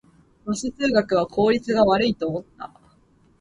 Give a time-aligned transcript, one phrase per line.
[0.45, 2.71] バス通学は効率が悪いと思った